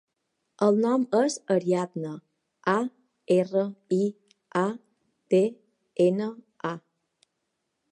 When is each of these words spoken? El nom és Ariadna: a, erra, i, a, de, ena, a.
El 0.67 0.77
nom 0.85 1.03
és 1.19 1.35
Ariadna: 1.55 2.13
a, 2.73 2.75
erra, 3.37 3.67
i, 3.99 4.01
a, 4.65 4.67
de, 5.35 5.45
ena, 6.09 6.33
a. 6.75 6.75